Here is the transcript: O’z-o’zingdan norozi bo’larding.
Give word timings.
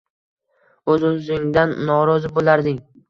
O’z-o’zingdan 0.93 1.75
norozi 1.91 2.33
bo’larding. 2.39 2.81